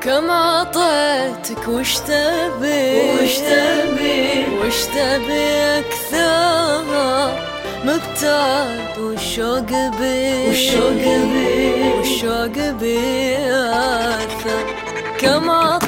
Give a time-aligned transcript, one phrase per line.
[0.00, 6.84] كم عطيتك وش تبي وش تبي وش تبي أكثر
[7.84, 14.64] مبتعد والشوق بي والشوق بي والشوق بي اثر
[15.18, 15.79] كم عطيتك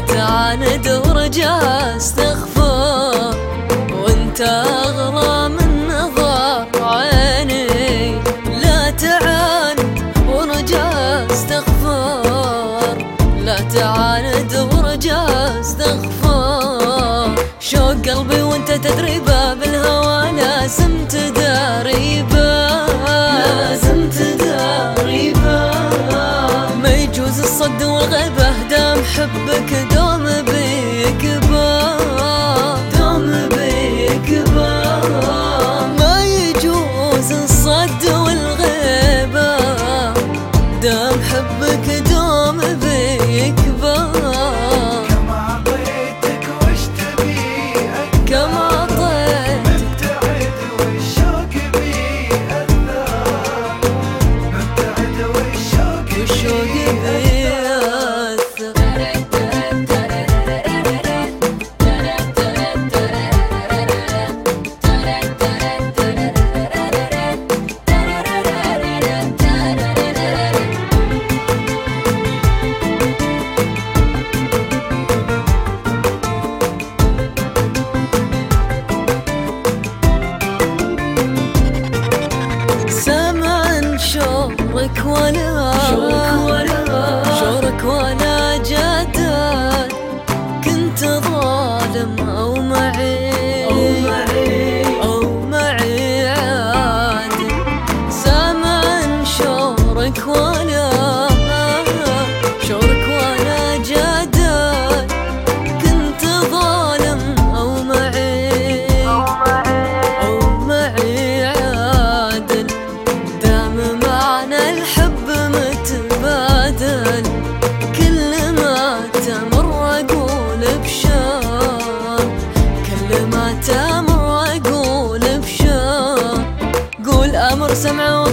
[0.00, 1.58] تعاند ورجع
[1.96, 3.34] استغفر
[4.02, 7.66] وانت اغلى من نظر عيني.
[8.62, 9.80] لا تعاند
[10.28, 10.88] ورجع
[11.30, 12.96] استغفر
[13.44, 15.22] لا تعاند ورجع
[15.60, 19.07] استغفر شوق قلبي وانت تدري
[85.20, 85.72] ولا
[87.40, 89.88] شورك ولا جدال
[90.64, 92.54] كنت ظالم أو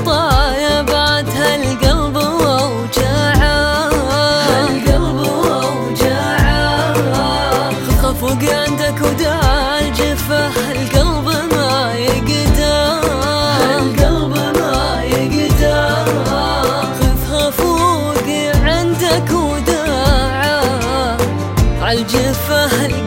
[0.05, 3.89] سمع وطايا بعد هالقلب واوجاعه
[4.69, 6.93] القلب ووجعه.
[6.93, 13.01] خذ خفوق عندك وداع الجفه القلب ما يقدر.
[13.79, 16.05] القلب ما يقدر.
[16.99, 18.27] خذ خفوق
[18.63, 21.17] عندك وداعه.
[21.81, 23.04] عالجفه القلب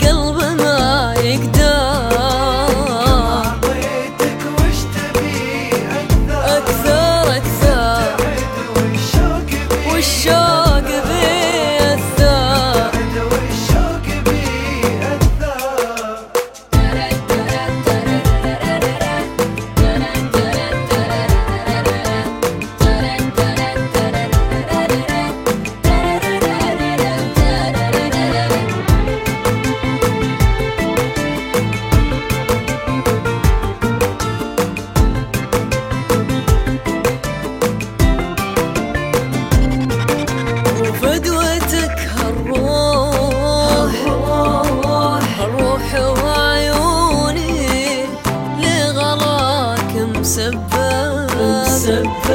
[52.02, 52.34] مسبب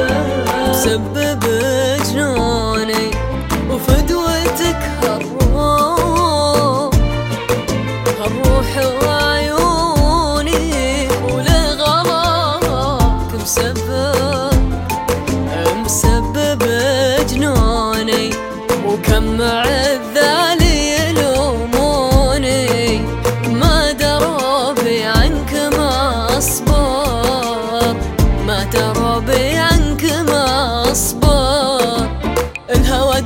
[0.68, 1.44] مسبب
[2.12, 2.63] جنوني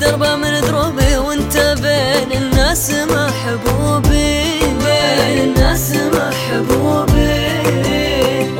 [0.08, 7.48] دربه من دروبي وانت بين الناس محبوبي بين الناس محبوبي.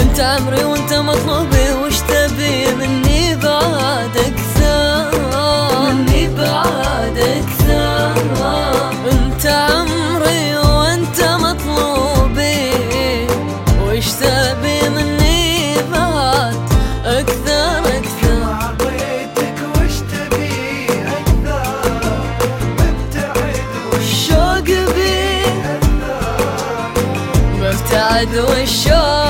[0.01, 2.98] انت عمري وانت مطلوبي وش تبي مني؟
[28.19, 29.28] بعد والشوق